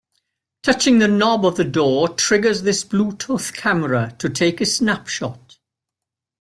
Touching 0.63 0.97
the 0.97 1.07
knob 1.07 1.45
of 1.45 1.57
the 1.57 1.63
door 1.63 2.09
triggers 2.09 2.63
this 2.63 2.83
Bluetooth 2.83 3.53
camera 3.53 4.15
to 4.17 4.29
take 4.29 4.59
a 4.59 4.65
snapshot. 4.65 5.57